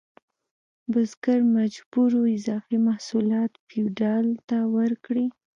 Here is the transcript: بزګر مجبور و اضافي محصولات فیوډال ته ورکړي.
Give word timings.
بزګر 0.91 1.39
مجبور 1.57 2.11
و 2.15 2.23
اضافي 2.37 2.77
محصولات 2.87 3.51
فیوډال 3.67 4.25
ته 4.47 4.57
ورکړي. 4.75 5.25